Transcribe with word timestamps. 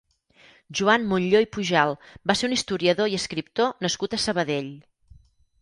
Joan 0.79 1.05
Montllor 1.11 1.43
i 1.45 1.49
Pujal 1.57 1.93
va 2.31 2.37
ser 2.41 2.49
un 2.49 2.57
historiador 2.57 3.13
i 3.13 3.19
escriptor 3.21 3.87
nascut 3.89 4.17
a 4.19 4.23
Sabadell. 4.25 4.73